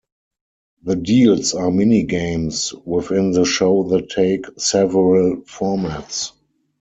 The 0.81 0.95
deals 0.95 1.53
are 1.53 1.69
mini-games 1.69 2.73
within 2.85 3.33
the 3.33 3.45
show 3.45 3.83
that 3.89 4.09
take 4.09 4.47
several 4.59 5.43
formats. 5.43 6.31